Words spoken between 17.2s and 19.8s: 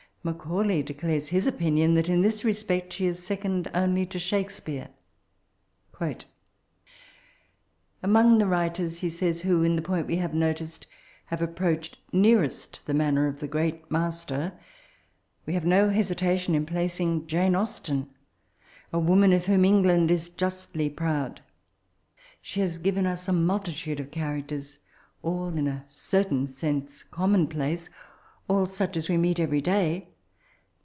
Jane Austen, a woman of whom